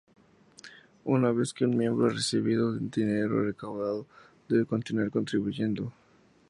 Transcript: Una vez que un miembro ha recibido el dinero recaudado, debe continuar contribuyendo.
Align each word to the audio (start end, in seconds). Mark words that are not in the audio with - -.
Una 1.15 1.31
vez 1.31 1.53
que 1.53 1.63
un 1.63 1.77
miembro 1.77 2.07
ha 2.07 2.09
recibido 2.09 2.73
el 2.73 2.89
dinero 2.89 3.45
recaudado, 3.45 4.07
debe 4.49 4.65
continuar 4.65 5.11
contribuyendo. 5.11 5.93